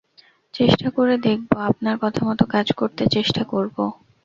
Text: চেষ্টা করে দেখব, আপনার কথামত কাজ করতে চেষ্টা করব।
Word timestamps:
চেষ্টা 0.53 0.87
করে 0.97 1.15
দেখব, 1.25 1.49
আপনার 1.69 1.95
কথামত 2.03 2.39
কাজ 2.53 2.67
করতে 2.79 3.03
চেষ্টা 3.07 3.41
করব। 3.43 3.75